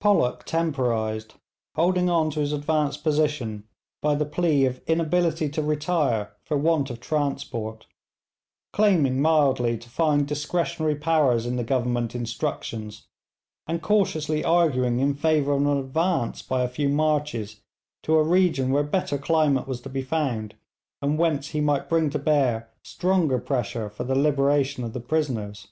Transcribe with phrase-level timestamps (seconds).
[0.00, 1.34] Pollock temporised,
[1.74, 3.64] holding on to his advanced position
[4.00, 7.86] by the plea of inability to retire for want of transport,
[8.72, 13.08] claiming mildly to find discretionary powers in the Government instructions,
[13.66, 17.60] and cautiously arguing in favour of an advance by a few marches
[18.04, 20.54] to a region where better climate was to be found,
[21.02, 25.68] and whence he might bring to bear stronger pressure for the liberation of the prisoners.